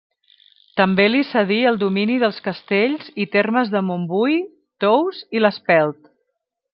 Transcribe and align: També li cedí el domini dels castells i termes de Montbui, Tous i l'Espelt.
També 0.79 1.03
li 1.09 1.19
cedí 1.31 1.57
el 1.71 1.77
domini 1.83 2.15
dels 2.23 2.41
castells 2.47 3.13
i 3.25 3.29
termes 3.37 3.71
de 3.77 3.83
Montbui, 3.91 4.39
Tous 4.85 5.21
i 5.39 5.43
l'Espelt. 5.47 6.13